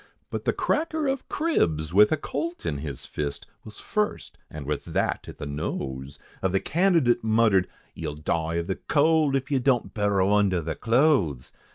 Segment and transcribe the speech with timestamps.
[0.31, 4.83] But the cracker of cribs, with a colt in his fist, Was first, and with
[4.85, 9.59] that at the nose Of the candidate, muttered "You'll die of the cold, If you
[9.59, 11.53] don't burrow under the clothes!